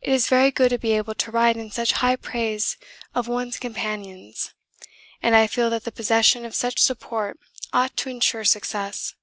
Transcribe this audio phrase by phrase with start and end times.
[0.00, 2.76] It is very good to be able to write in such high praise
[3.12, 4.54] of one's companions,
[5.20, 7.40] and I feel that the possession of such support
[7.72, 9.16] ought to ensure success.